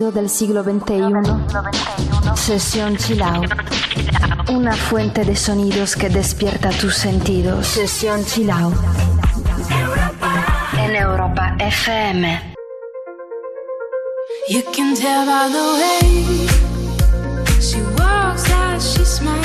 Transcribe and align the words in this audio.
del 0.00 0.30
siglo 0.30 0.62
XXI. 0.62 1.12
Sesión 2.36 2.96
Chilao. 2.96 3.42
Una 4.48 4.72
fuente 4.72 5.24
de 5.24 5.34
sonidos 5.34 5.96
que 5.96 6.08
despierta 6.08 6.70
tus 6.70 6.94
sentidos. 6.94 7.66
Sesión 7.66 8.24
Chilao. 8.24 8.72
En 10.78 10.94
Europa 10.94 11.56
FM. 11.58 12.54
You 14.48 14.62
can 14.72 14.94
tell 14.94 15.26
by 15.26 15.48
the 15.50 15.64
way 15.80 16.46
she 17.60 17.82
walks 17.98 18.44
that 18.44 18.80
she. 18.80 19.37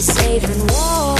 saving 0.00 0.66
war. 0.68 1.19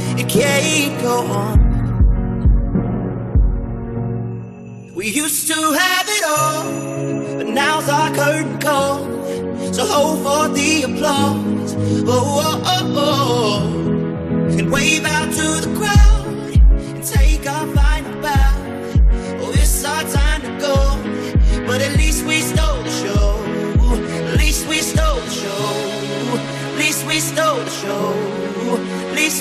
it 0.21 0.29
can't 0.29 1.01
go 1.01 1.25
on. 1.25 1.59
We 4.93 5.07
used 5.07 5.47
to 5.47 5.53
have 5.53 6.05
it 6.09 6.23
all, 6.27 6.63
but 7.37 7.47
now's 7.47 7.89
our 7.89 8.13
curtain 8.13 8.59
call. 8.59 8.99
So 9.73 9.85
hold 9.85 10.19
for 10.25 10.53
the 10.53 10.83
applause. 10.83 11.75
Oh, 12.07 12.41
oh, 12.45 12.61
oh, 12.65 12.93
oh. 12.97 14.57
And 14.57 14.71
wave 14.71 15.05
out 15.05 15.31
to 15.33 15.67
the 15.67 15.70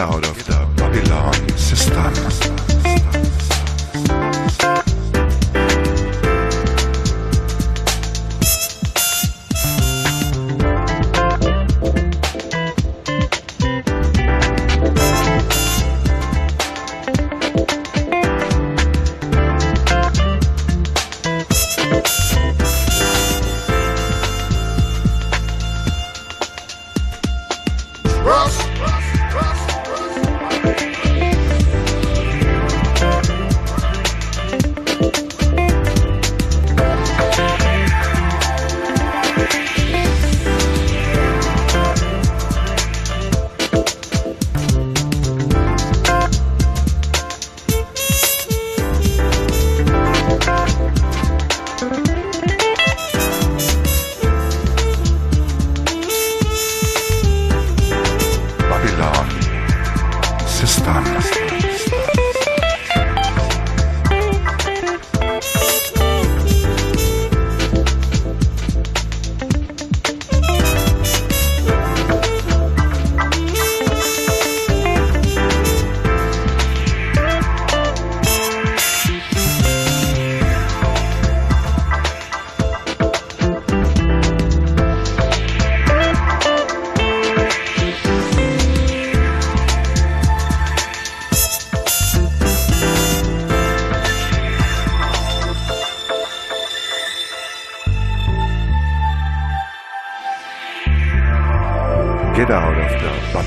Get 0.00 0.29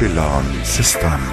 Babylon 0.04 0.44
system. 0.66 1.33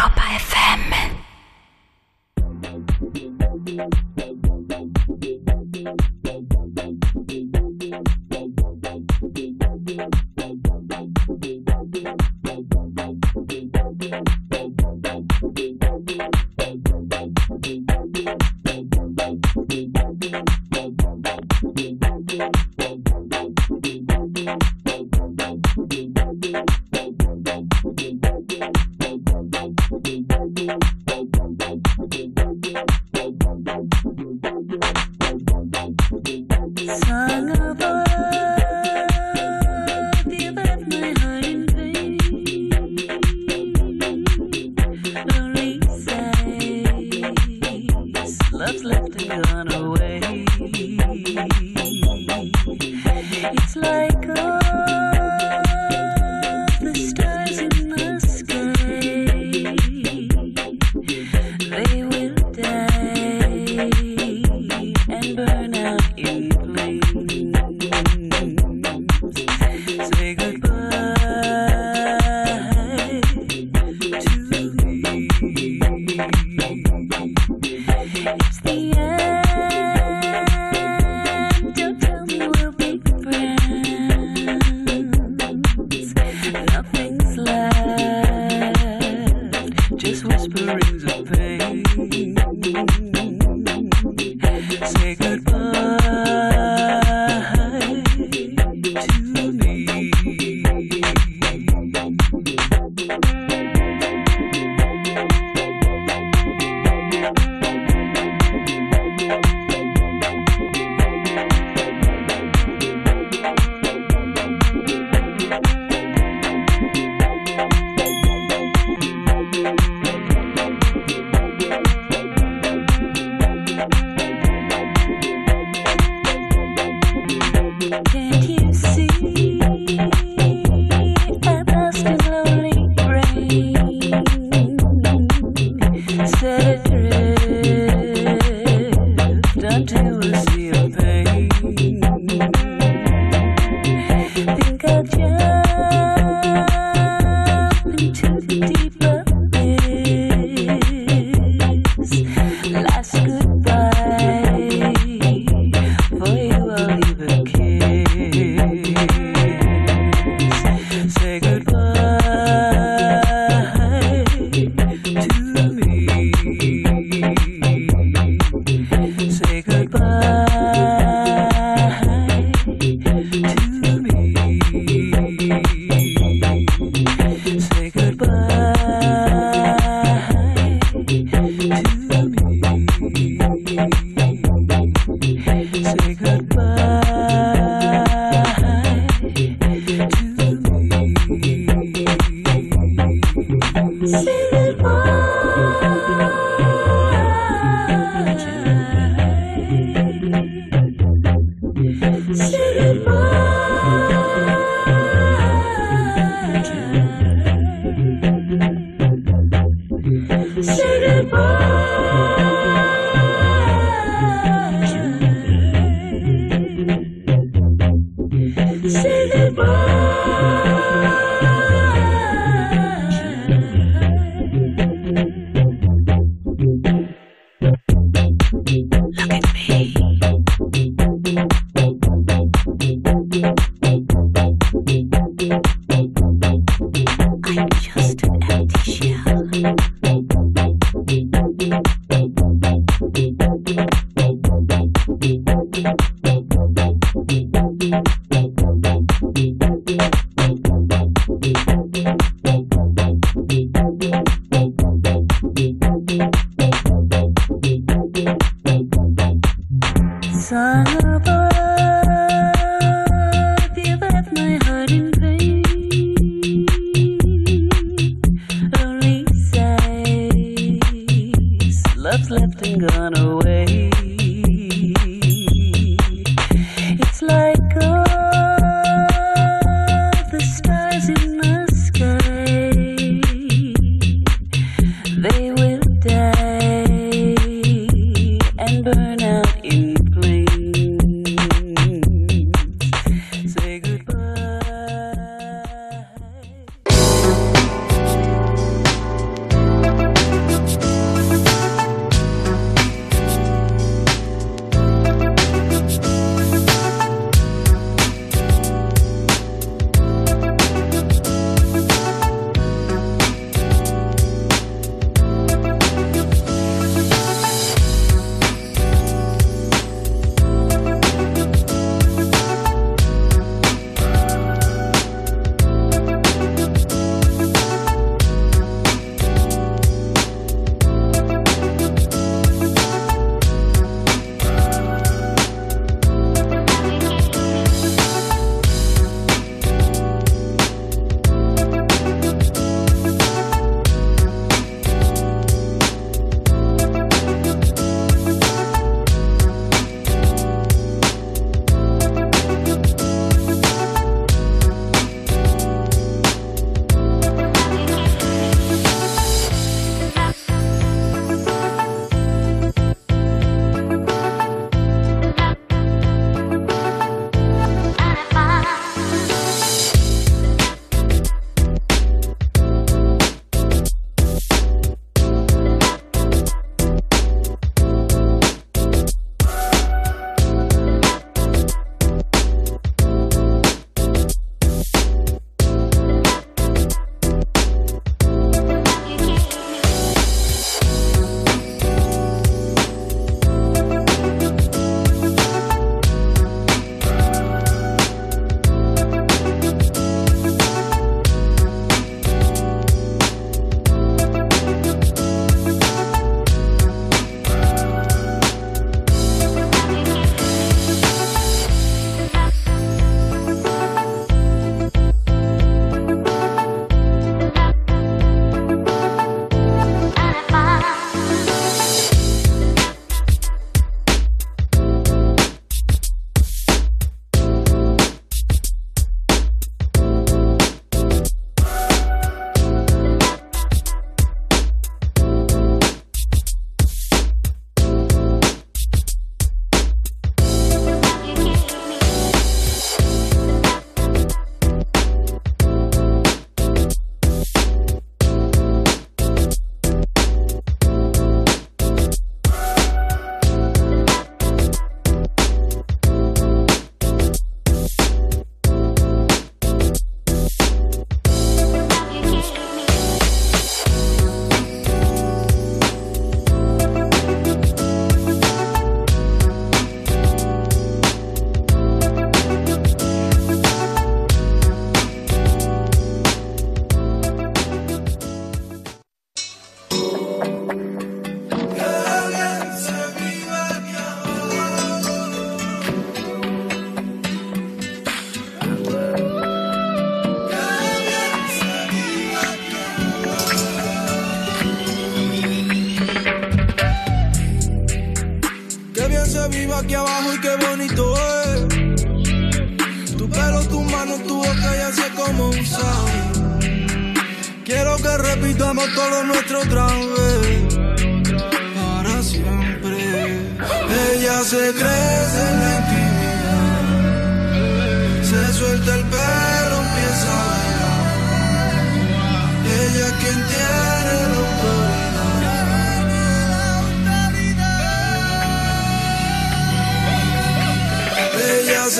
pressure 136.41 136.70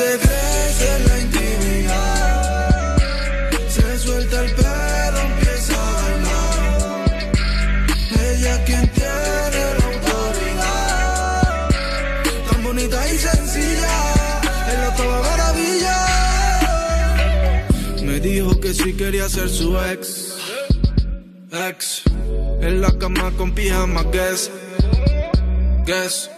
se 0.02 0.18
crece 0.20 0.86
en 0.96 1.02
la 1.10 1.20
intimidad. 1.20 2.98
Se 3.70 4.00
suelta 4.00 4.36
el 4.46 4.52
pelo, 4.52 5.20
empieza 5.30 5.74
a 5.74 5.92
bailar. 6.02 7.20
Ella 8.30 8.56
quien 8.66 8.86
tiene 8.98 9.62
la 9.80 9.86
autoridad. 9.94 11.42
Tan 12.50 12.60
bonita 12.64 13.00
y 13.14 13.18
sencilla, 13.18 13.96
ella 14.72 14.90
toda 14.96 15.18
maravilla. 15.30 15.98
Me 18.04 18.20
dijo 18.20 18.60
que 18.60 18.74
si 18.74 18.94
quería 18.94 19.30
ser 19.30 19.50
su 19.50 19.78
ex. 19.80 20.36
Ex. 21.70 22.02
En 22.62 22.82
la 22.82 22.92
cama 22.98 23.32
con 23.38 23.54
pijama, 23.54 24.04
guess. 24.12 24.50
Guess. 25.86 26.30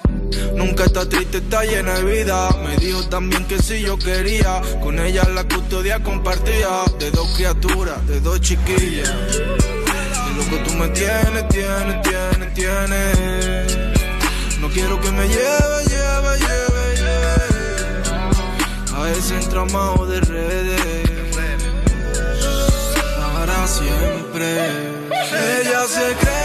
Nunca 0.55 0.85
está 0.85 1.07
triste, 1.07 1.37
está 1.37 1.63
llena 1.63 1.95
de 1.95 2.03
vida. 2.03 2.49
Me 2.63 2.75
dijo 2.77 3.03
también 3.07 3.45
que 3.45 3.61
si 3.61 3.81
yo 3.81 3.97
quería, 3.97 4.61
con 4.81 4.99
ella 4.99 5.23
la 5.29 5.43
custodia 5.43 6.01
compartía. 6.01 6.83
De 6.99 7.11
dos 7.11 7.27
criaturas, 7.35 8.05
de 8.07 8.19
dos 8.19 8.39
chiquillas. 8.41 9.11
Y 10.29 10.35
lo 10.35 10.49
que 10.49 10.57
tú 10.65 10.73
me 10.75 10.87
tienes, 10.89 11.47
tienes, 11.49 12.01
tienes, 12.01 12.53
tienes. 12.53 13.77
No 14.59 14.69
quiero 14.69 14.99
que 15.01 15.11
me 15.11 15.27
lleve, 15.27 15.83
lleve, 15.89 16.39
lleve, 16.39 16.95
lleve. 16.95 17.53
A 18.95 19.11
ese 19.11 19.35
entramado 19.35 20.05
de 20.05 20.21
redes. 20.21 21.03
Para 23.17 23.67
siempre. 23.67 25.03
Ella 25.33 25.85
se 25.87 26.15
crece 26.15 26.42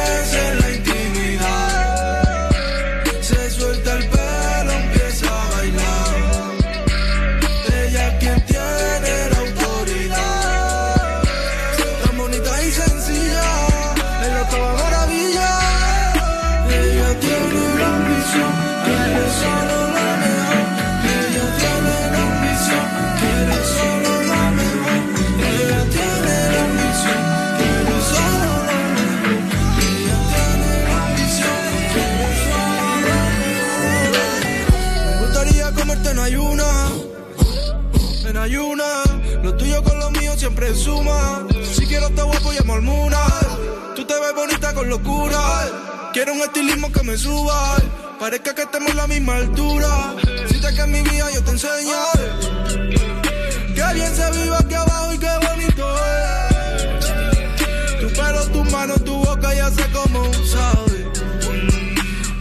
Tú 43.97 44.05
te 44.05 44.13
ves 44.13 44.35
bonita 44.35 44.75
con 44.75 44.91
locura. 44.91 45.41
Quiero 46.13 46.35
un 46.35 46.41
estilismo 46.41 46.93
que 46.93 47.03
me 47.03 47.17
suba. 47.17 47.77
Parezca 48.21 48.55
que 48.55 48.63
estemos 48.63 48.91
en 48.91 48.97
la 48.99 49.07
misma 49.07 49.37
altura. 49.37 50.15
Si 50.49 50.61
te 50.61 50.75
que 50.75 50.87
mi 50.87 51.01
vida 51.01 51.31
yo 51.33 51.43
te 51.43 51.53
enseño. 51.53 51.97
Que 53.75 53.95
bien 53.95 54.15
se 54.15 54.31
vive 54.33 54.55
aquí 54.55 54.75
abajo 54.75 55.15
y 55.15 55.19
qué 55.19 55.31
bonito 55.49 55.95
es. 56.05 57.07
Tu 58.01 58.09
pelo, 58.21 58.45
tu 58.53 58.65
mano, 58.65 58.95
tu 58.97 59.15
boca 59.17 59.55
ya 59.55 59.71
sé 59.71 59.85
cómo 59.91 60.25
sabes. 60.45 61.07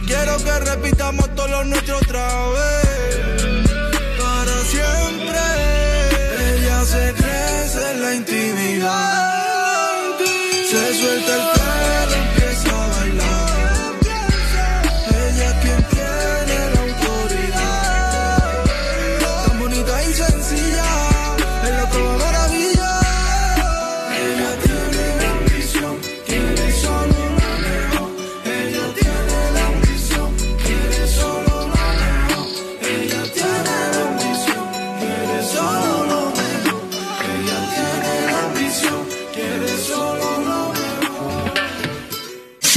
Quiero 0.06 0.36
que 0.44 0.58
repitamos 0.60 1.34
todo 1.34 1.48
lo 1.48 1.64
nuestro 1.64 1.96
otra 1.96 2.28
vez. 2.50 3.72
Para 4.20 4.60
siempre. 4.74 5.40
Ella 6.52 6.84
se 6.84 7.14
crece 7.14 7.92
en 7.92 8.02
la 8.02 8.14
intimidad. 8.14 9.37
Se 10.68 10.76
suelta 10.92 11.34
el 11.34 11.57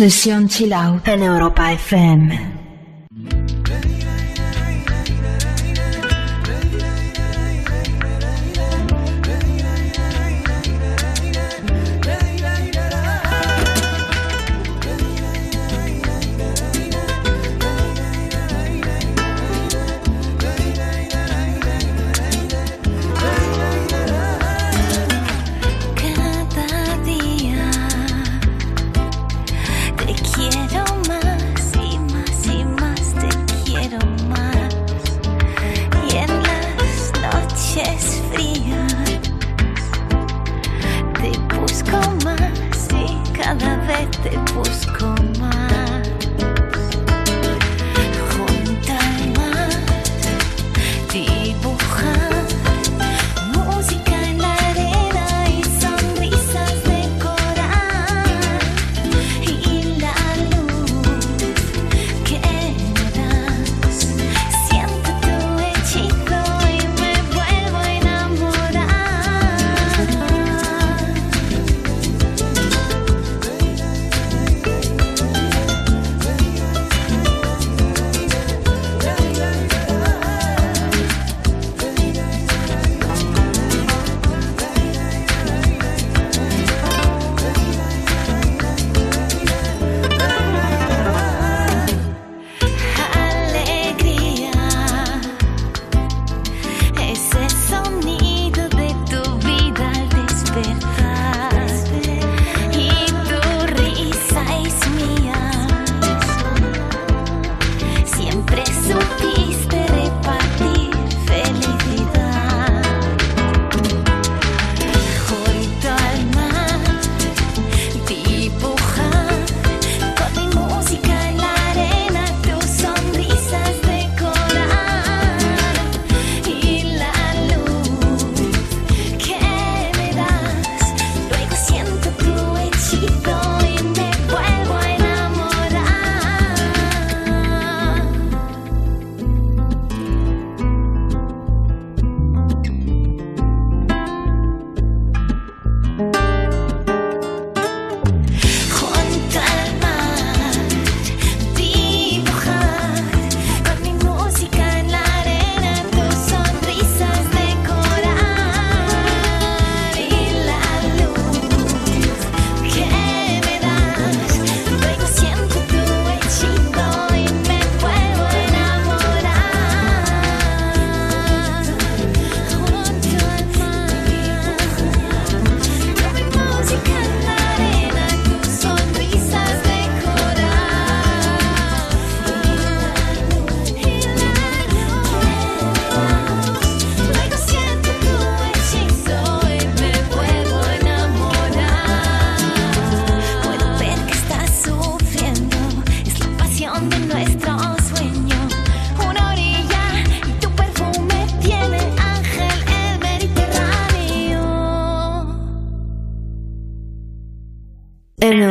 Sesión 0.01 0.47
Chill 0.47 0.73
Out 0.73 1.07
en 1.09 1.21
Europa 1.21 1.71
FM. 1.73 2.50